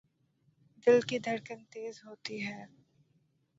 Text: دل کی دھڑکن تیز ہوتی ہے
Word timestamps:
دل 0.87 0.97
کی 1.01 1.17
دھڑکن 1.19 1.59
تیز 1.71 1.95
ہوتی 2.05 2.37
ہے 2.45 2.61